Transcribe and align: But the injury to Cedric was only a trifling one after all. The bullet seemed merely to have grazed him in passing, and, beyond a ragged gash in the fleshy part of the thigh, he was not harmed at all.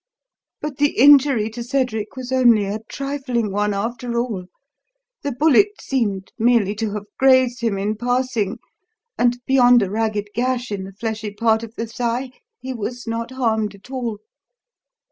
But 0.61 0.77
the 0.77 0.97
injury 0.97 1.47
to 1.51 1.63
Cedric 1.63 2.15
was 2.15 2.31
only 2.31 2.65
a 2.65 2.79
trifling 2.89 3.51
one 3.51 3.71
after 3.71 4.17
all. 4.19 4.45
The 5.21 5.31
bullet 5.31 5.79
seemed 5.79 6.31
merely 6.39 6.73
to 6.77 6.93
have 6.95 7.03
grazed 7.19 7.61
him 7.61 7.77
in 7.77 7.95
passing, 7.95 8.57
and, 9.15 9.37
beyond 9.45 9.83
a 9.83 9.91
ragged 9.91 10.29
gash 10.33 10.71
in 10.71 10.85
the 10.85 10.93
fleshy 10.93 11.31
part 11.31 11.61
of 11.61 11.75
the 11.75 11.85
thigh, 11.85 12.31
he 12.57 12.73
was 12.73 13.05
not 13.05 13.29
harmed 13.29 13.75
at 13.75 13.91
all. 13.91 14.17